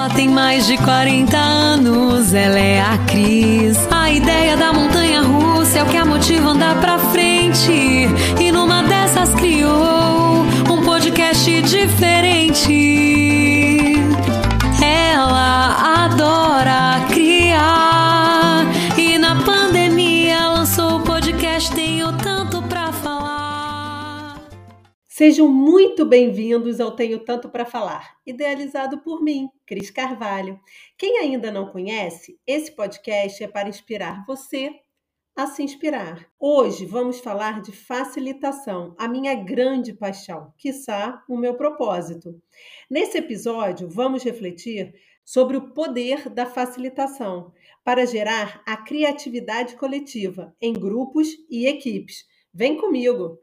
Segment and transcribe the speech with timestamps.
[0.00, 3.76] Ela tem mais de 40 anos, ela é a Cris.
[3.90, 8.08] A ideia da montanha russa é o que a motiva a andar pra frente.
[8.40, 12.72] E numa dessas criou um podcast diferente.
[14.82, 18.64] Ela adora criar.
[18.96, 23.39] E na pandemia lançou o podcast Tenho Tanto Pra Falar.
[25.20, 30.58] Sejam muito bem-vindos ao Tenho Tanto para Falar, idealizado por mim, Cris Carvalho.
[30.96, 34.70] Quem ainda não conhece, esse podcast é para inspirar você
[35.36, 36.26] a se inspirar.
[36.40, 42.40] Hoje vamos falar de facilitação, a minha grande paixão, quiçá o meu propósito.
[42.90, 47.52] Nesse episódio, vamos refletir sobre o poder da facilitação
[47.84, 52.24] para gerar a criatividade coletiva em grupos e equipes.
[52.54, 53.38] Vem comigo!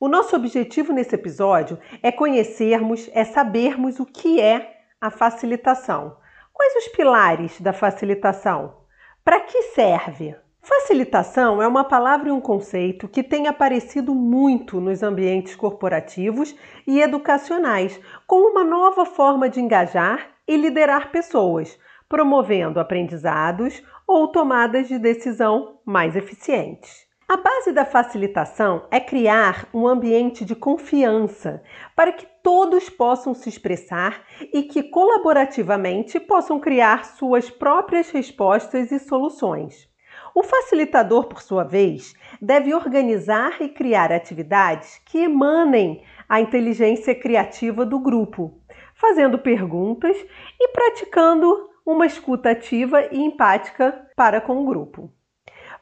[0.00, 6.16] O nosso objetivo nesse episódio é conhecermos, é sabermos o que é a facilitação.
[6.52, 8.76] Quais os pilares da facilitação?
[9.24, 10.36] Para que serve?
[10.62, 16.54] Facilitação é uma palavra e um conceito que tem aparecido muito nos ambientes corporativos
[16.86, 21.76] e educacionais como uma nova forma de engajar e liderar pessoas,
[22.08, 27.07] promovendo aprendizados ou tomadas de decisão mais eficientes.
[27.30, 31.62] A base da facilitação é criar um ambiente de confiança
[31.94, 38.98] para que todos possam se expressar e que colaborativamente possam criar suas próprias respostas e
[38.98, 39.86] soluções.
[40.34, 47.84] O facilitador, por sua vez, deve organizar e criar atividades que emanem a inteligência criativa
[47.84, 48.58] do grupo,
[48.94, 50.16] fazendo perguntas
[50.58, 55.12] e praticando uma escuta ativa e empática para com o grupo.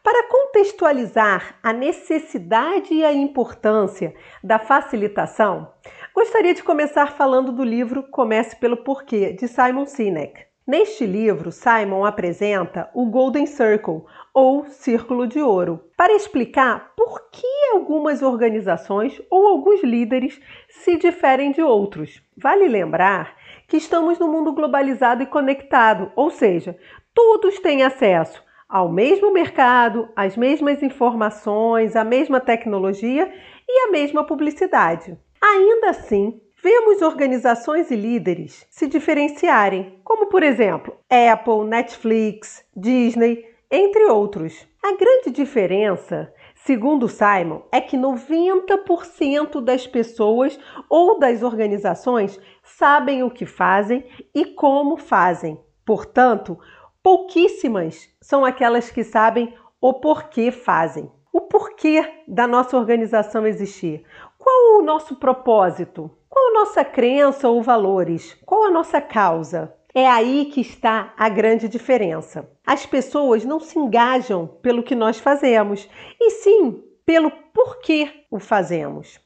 [0.06, 5.72] Para contextualizar a necessidade e a importância da facilitação,
[6.14, 10.46] gostaria de começar falando do livro Comece pelo Porquê, de Simon Sinek.
[10.64, 17.44] Neste livro, Simon apresenta o Golden Circle, ou Círculo de Ouro, para explicar por que
[17.72, 22.22] algumas organizações ou alguns líderes se diferem de outros.
[22.36, 23.34] Vale lembrar
[23.66, 26.78] que estamos no mundo globalizado e conectado, ou seja,
[27.12, 33.32] todos têm acesso ao mesmo mercado, às mesmas informações, à mesma tecnologia
[33.68, 35.16] e à mesma publicidade.
[35.40, 44.04] Ainda assim, vemos organizações e líderes se diferenciarem, como por exemplo Apple, Netflix, Disney, entre
[44.06, 44.66] outros.
[44.82, 53.30] A grande diferença, segundo Simon, é que 90% das pessoas ou das organizações sabem o
[53.30, 55.60] que fazem e como fazem.
[55.84, 56.58] Portanto,
[57.06, 61.08] Pouquíssimas são aquelas que sabem o porquê fazem.
[61.32, 64.04] O porquê da nossa organização existir.
[64.36, 66.10] Qual o nosso propósito?
[66.28, 68.36] Qual a nossa crença ou valores?
[68.44, 69.72] Qual a nossa causa?
[69.94, 72.50] É aí que está a grande diferença.
[72.66, 75.88] As pessoas não se engajam pelo que nós fazemos,
[76.20, 79.20] e sim pelo porquê o fazemos.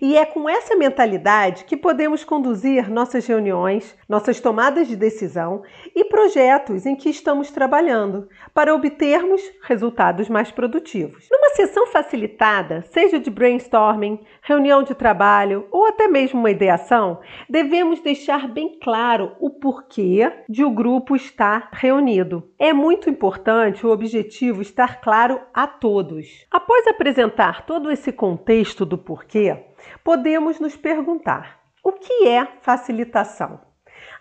[0.00, 5.62] E é com essa mentalidade que podemos conduzir nossas reuniões, nossas tomadas de decisão
[5.94, 11.28] e projetos em que estamos trabalhando para obtermos resultados mais produtivos.
[11.30, 18.00] Numa sessão facilitada, seja de brainstorming, reunião de trabalho ou até mesmo uma ideação, devemos
[18.00, 22.50] deixar bem claro o porquê de o grupo estar reunido.
[22.58, 26.46] É muito importante o objetivo estar claro a todos.
[26.50, 29.61] Após apresentar todo esse contexto do porquê,
[30.04, 33.60] podemos nos perguntar: o que é facilitação?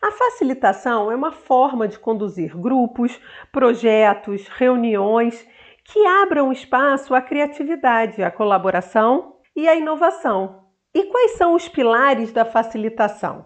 [0.02, 3.19] A facilitação é uma forma de conduzir grupos,
[3.52, 5.47] projetos, reuniões
[5.84, 10.66] que abram espaço à criatividade, à colaboração e à inovação.
[10.94, 13.46] E quais são os pilares da facilitação?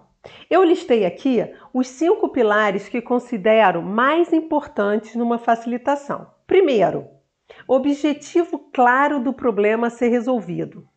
[0.49, 6.27] Eu listei aqui os cinco pilares que considero mais importantes numa facilitação.
[6.47, 7.07] Primeiro,
[7.67, 10.87] objetivo claro do problema a ser resolvido.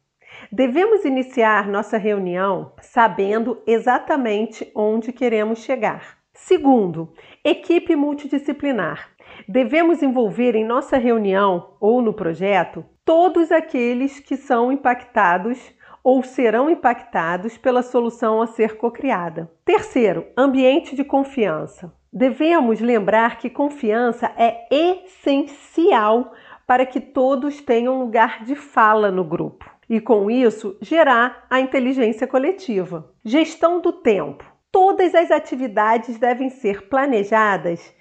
[0.50, 6.18] Devemos iniciar nossa reunião sabendo exatamente onde queremos chegar.
[6.32, 7.12] Segundo,
[7.44, 9.10] equipe multidisciplinar.
[9.46, 15.58] Devemos envolver em nossa reunião ou no projeto todos aqueles que são impactados
[16.02, 19.50] ou serão impactados pela solução a ser cocriada.
[19.64, 21.92] Terceiro, ambiente de confiança.
[22.10, 26.32] Devemos lembrar que confiança é essencial
[26.66, 32.26] para que todos tenham lugar de fala no grupo e, com isso, gerar a inteligência
[32.26, 33.12] coletiva.
[33.24, 34.44] Gestão do tempo.
[34.70, 37.94] Todas as atividades devem ser planejadas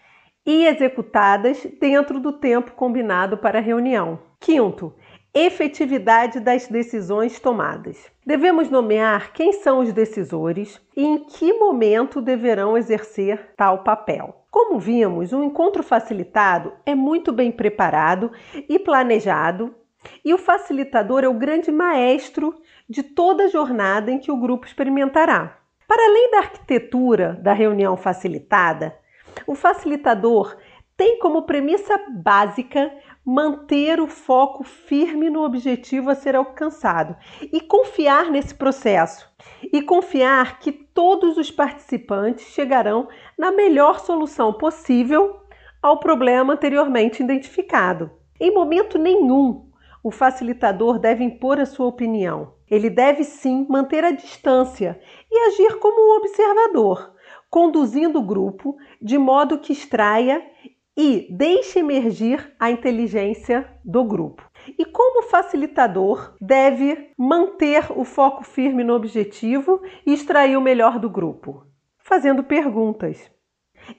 [0.46, 4.20] e executadas dentro do tempo combinado para a reunião.
[4.40, 4.94] Quinto,
[5.34, 8.10] efetividade das decisões tomadas.
[8.26, 14.46] Devemos nomear quem são os decisores e em que momento deverão exercer tal papel.
[14.50, 18.32] Como vimos, um encontro facilitado é muito bem preparado
[18.68, 19.76] e planejado,
[20.24, 22.54] e o facilitador é o grande maestro
[22.90, 25.58] de toda a jornada em que o grupo experimentará.
[25.88, 28.98] Para além da arquitetura da reunião facilitada,
[29.46, 30.58] o facilitador
[30.98, 32.92] tem como premissa básica
[33.24, 39.30] manter o foco firme no objetivo a ser alcançado e confiar nesse processo
[39.62, 43.08] e confiar que todos os participantes chegarão
[43.38, 45.42] na melhor solução possível
[45.82, 48.10] ao problema anteriormente identificado.
[48.40, 49.67] Em momento nenhum,
[50.08, 52.54] o facilitador deve impor a sua opinião.
[52.72, 54.98] Ele deve sim manter a distância
[55.30, 57.14] e agir como um observador,
[57.50, 60.42] conduzindo o grupo de modo que extraia
[60.96, 64.50] e deixe emergir a inteligência do grupo.
[64.80, 71.10] E como facilitador, deve manter o foco firme no objetivo e extrair o melhor do
[71.10, 71.66] grupo,
[71.98, 73.30] fazendo perguntas.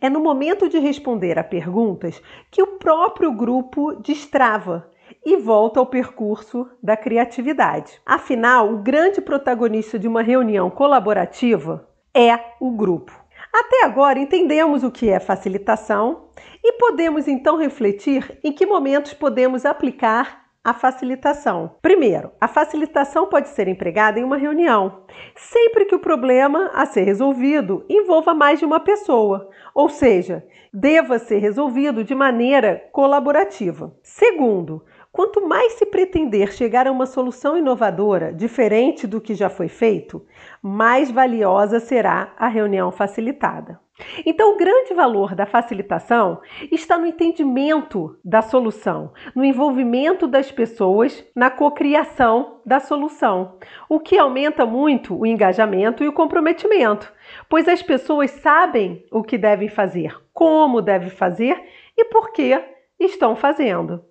[0.00, 4.90] É no momento de responder a perguntas que o próprio grupo destrava
[5.24, 8.00] e volta ao percurso da criatividade.
[8.04, 13.12] Afinal, o grande protagonista de uma reunião colaborativa é o grupo.
[13.52, 16.28] Até agora entendemos o que é facilitação
[16.62, 21.76] e podemos então refletir em que momentos podemos aplicar a facilitação.
[21.80, 27.04] Primeiro, a facilitação pode ser empregada em uma reunião, sempre que o problema a ser
[27.04, 33.96] resolvido envolva mais de uma pessoa, ou seja, deva ser resolvido de maneira colaborativa.
[34.02, 39.68] Segundo, Quanto mais se pretender chegar a uma solução inovadora, diferente do que já foi
[39.68, 40.24] feito,
[40.62, 43.80] mais valiosa será a reunião facilitada.
[44.24, 46.40] Então, o grande valor da facilitação
[46.70, 53.56] está no entendimento da solução, no envolvimento das pessoas na cocriação da solução,
[53.88, 57.12] o que aumenta muito o engajamento e o comprometimento,
[57.48, 61.60] pois as pessoas sabem o que devem fazer, como devem fazer
[61.96, 62.62] e por que
[63.00, 64.04] estão fazendo.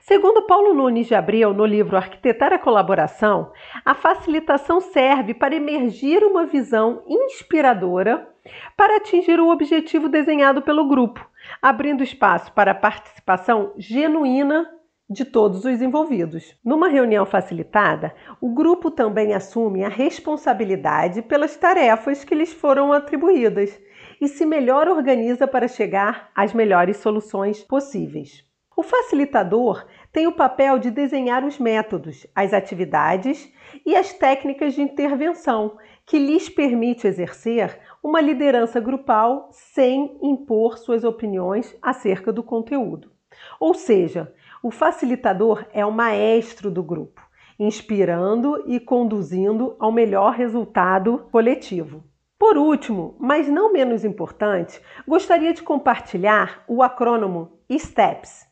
[0.00, 3.52] Segundo Paulo Nunes de Abreu, no livro Arquitetar a Colaboração,
[3.84, 8.28] a facilitação serve para emergir uma visão inspiradora
[8.76, 11.24] para atingir o objetivo desenhado pelo grupo,
[11.60, 14.68] abrindo espaço para a participação genuína
[15.08, 16.56] de todos os envolvidos.
[16.64, 23.80] Numa reunião facilitada, o grupo também assume a responsabilidade pelas tarefas que lhes foram atribuídas
[24.20, 28.51] e se melhor organiza para chegar às melhores soluções possíveis.
[28.74, 33.52] O facilitador tem o papel de desenhar os métodos, as atividades
[33.84, 35.76] e as técnicas de intervenção
[36.06, 43.12] que lhes permite exercer uma liderança grupal sem impor suas opiniões acerca do conteúdo.
[43.60, 44.32] Ou seja,
[44.62, 47.20] o facilitador é o maestro do grupo,
[47.58, 52.04] inspirando e conduzindo ao melhor resultado coletivo.
[52.38, 58.51] Por último, mas não menos importante, gostaria de compartilhar o acrônimo STEPS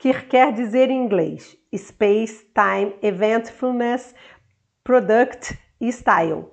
[0.00, 4.14] que quer dizer em inglês Space, Time, Eventfulness,
[4.82, 6.46] Product e Style.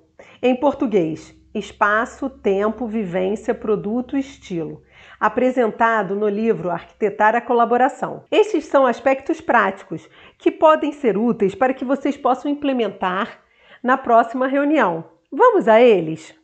[0.44, 4.84] Em português, espaço, tempo, vivência, produto e estilo.
[5.18, 8.26] Apresentado no livro Arquitetar a Colaboração.
[8.30, 10.08] Estes são aspectos práticos
[10.38, 13.40] que podem ser úteis para que vocês possam implementar
[13.82, 15.06] na próxima reunião.
[15.32, 16.36] Vamos a eles?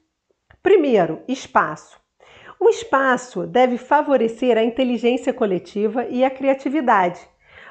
[0.64, 2.03] Primeiro, espaço.
[2.66, 7.20] O espaço deve favorecer a inteligência coletiva e a criatividade.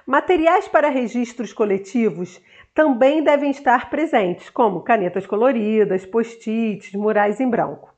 [0.07, 2.39] Materiais para registros coletivos
[2.75, 7.91] também devem estar presentes, como canetas coloridas, post-its, murais em branco.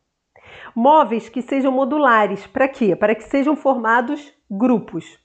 [0.73, 2.95] Móveis que sejam modulares, para quê?
[2.95, 5.19] Para que sejam formados grupos.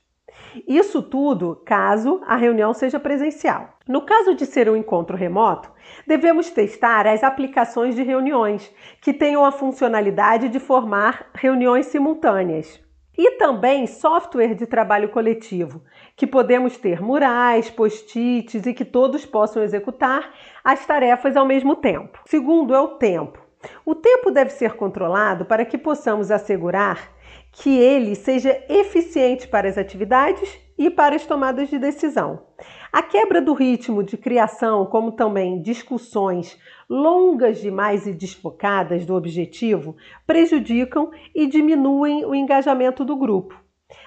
[0.66, 3.78] Isso tudo caso a reunião seja presencial.
[3.86, 5.70] No caso de ser um encontro remoto,
[6.06, 12.80] devemos testar as aplicações de reuniões que tenham a funcionalidade de formar reuniões simultâneas.
[13.18, 15.82] E também software de trabalho coletivo,
[16.16, 20.32] que podemos ter murais, post-its e que todos possam executar
[20.64, 22.18] as tarefas ao mesmo tempo.
[22.24, 23.38] Segundo é o tempo.
[23.84, 27.10] O tempo deve ser controlado para que possamos assegurar
[27.52, 32.46] que ele seja eficiente para as atividades e para as tomadas de decisão.
[32.92, 39.96] A quebra do ritmo de criação, como também discussões longas demais e desfocadas do objetivo,
[40.26, 43.54] prejudicam e diminuem o engajamento do grupo.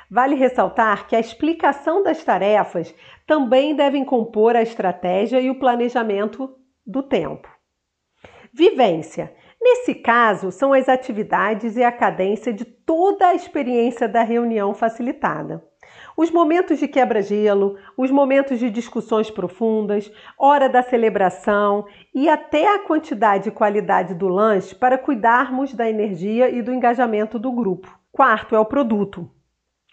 [0.09, 2.93] Vale ressaltar que a explicação das tarefas
[3.25, 7.47] também devem compor a estratégia e o planejamento do tempo.
[8.51, 9.33] Vivência
[9.63, 15.63] Nesse caso, são as atividades e a cadência de toda a experiência da reunião facilitada.
[16.17, 22.79] Os momentos de quebra-gelo, os momentos de discussões profundas, hora da celebração e até a
[22.79, 27.97] quantidade e qualidade do lanche para cuidarmos da energia e do engajamento do grupo.
[28.11, 29.31] Quarto é o produto.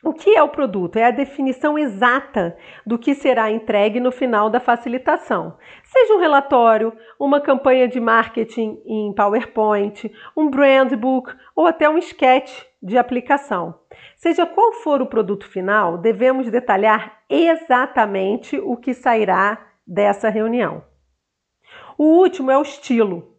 [0.02, 0.96] O que é o produto?
[0.96, 5.58] É a definição exata do que será entregue no final da facilitação.
[5.82, 11.98] Seja um relatório, uma campanha de marketing em PowerPoint, um brand book ou até um
[11.98, 13.78] sketch de aplicação.
[14.16, 20.82] Seja qual for o produto final, devemos detalhar exatamente o que sairá dessa reunião.
[21.98, 23.36] O último é o estilo.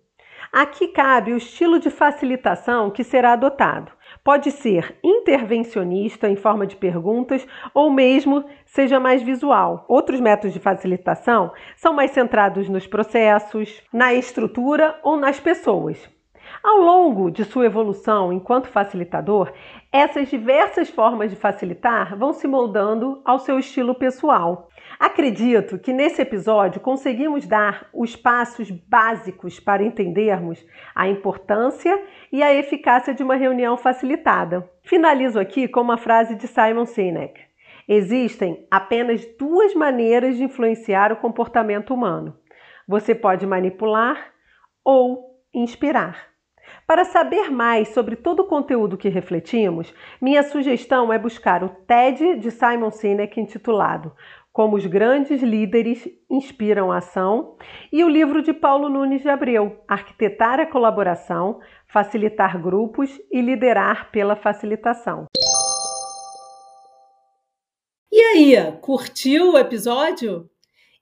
[0.51, 3.91] Aqui cabe o estilo de facilitação que será adotado.
[4.23, 9.83] Pode ser intervencionista em forma de perguntas ou mesmo seja mais visual.
[9.87, 16.07] Outros métodos de facilitação são mais centrados nos processos, na estrutura ou nas pessoas.
[16.63, 19.51] Ao longo de sua evolução enquanto facilitador,
[19.91, 24.69] essas diversas formas de facilitar vão se moldando ao seu estilo pessoal.
[25.01, 31.99] Acredito que nesse episódio conseguimos dar os passos básicos para entendermos a importância
[32.31, 34.69] e a eficácia de uma reunião facilitada.
[34.83, 37.41] Finalizo aqui com uma frase de Simon Sinek.
[37.87, 42.37] Existem apenas duas maneiras de influenciar o comportamento humano.
[42.87, 44.31] Você pode manipular
[44.85, 46.29] ou inspirar.
[46.85, 52.35] Para saber mais sobre todo o conteúdo que refletimos, minha sugestão é buscar o TED
[52.35, 54.13] de Simon Sinek intitulado
[54.51, 57.55] como os grandes líderes inspiram a ação,
[57.91, 64.11] e o livro de Paulo Nunes de Abreu, Arquitetar a Colaboração, Facilitar Grupos e Liderar
[64.11, 65.25] pela Facilitação.
[68.11, 70.49] E aí, curtiu o episódio?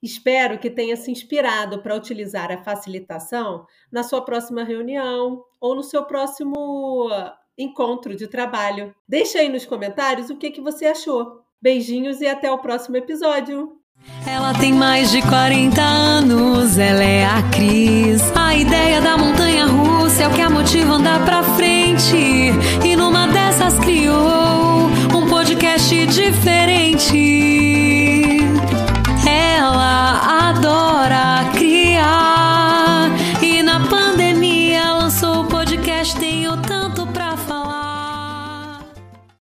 [0.01, 5.83] Espero que tenha se inspirado para utilizar a facilitação na sua próxima reunião ou no
[5.83, 7.09] seu próximo
[7.57, 8.95] encontro de trabalho.
[9.07, 11.43] Deixa aí nos comentários o que, que você achou.
[11.61, 13.73] Beijinhos e até o próximo episódio.
[14.25, 18.21] Ela tem mais de 40 anos, ela é a Cris.
[18.35, 22.15] A ideia da montanha russa é o que a motiva andar pra frente.
[22.85, 27.58] E numa dessas criou um podcast diferente.